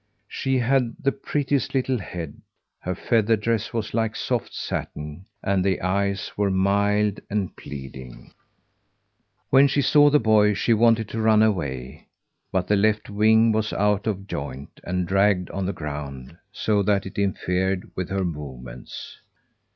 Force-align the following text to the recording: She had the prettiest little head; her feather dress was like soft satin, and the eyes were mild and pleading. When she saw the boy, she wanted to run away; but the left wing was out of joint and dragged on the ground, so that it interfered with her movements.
She 0.27 0.57
had 0.57 0.95
the 0.99 1.11
prettiest 1.11 1.75
little 1.75 1.99
head; 1.99 2.41
her 2.79 2.95
feather 2.95 3.35
dress 3.37 3.71
was 3.71 3.93
like 3.93 4.15
soft 4.15 4.51
satin, 4.51 5.27
and 5.43 5.63
the 5.63 5.79
eyes 5.79 6.31
were 6.35 6.49
mild 6.49 7.19
and 7.29 7.55
pleading. 7.55 8.33
When 9.51 9.67
she 9.67 9.83
saw 9.83 10.09
the 10.09 10.19
boy, 10.19 10.55
she 10.55 10.73
wanted 10.73 11.07
to 11.09 11.21
run 11.21 11.43
away; 11.43 12.07
but 12.51 12.67
the 12.67 12.77
left 12.77 13.11
wing 13.11 13.51
was 13.51 13.73
out 13.73 14.07
of 14.07 14.25
joint 14.25 14.79
and 14.83 15.07
dragged 15.07 15.51
on 15.51 15.67
the 15.67 15.71
ground, 15.71 16.35
so 16.51 16.81
that 16.81 17.05
it 17.05 17.19
interfered 17.19 17.91
with 17.95 18.09
her 18.09 18.25
movements. 18.25 19.19